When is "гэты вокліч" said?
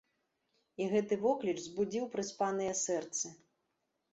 0.93-1.61